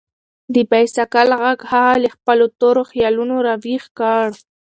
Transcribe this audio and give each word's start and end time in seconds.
د 0.53 0.55
بایسکل 0.69 1.29
غږ 1.41 1.59
هغه 1.71 1.95
له 2.03 2.09
خپلو 2.15 2.45
تورو 2.59 2.81
خیالونو 2.91 3.35
راویښ 3.47 3.83
کړ. 3.97 4.25